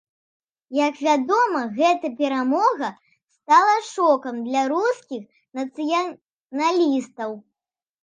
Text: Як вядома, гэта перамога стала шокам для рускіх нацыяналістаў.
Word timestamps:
Як 0.87 0.95
вядома, 1.07 1.61
гэта 1.75 2.07
перамога 2.23 2.89
стала 3.37 3.77
шокам 3.93 4.43
для 4.49 4.67
рускіх 4.75 5.23
нацыяналістаў. 5.63 7.43